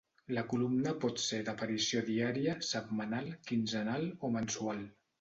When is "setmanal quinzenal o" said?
2.73-4.37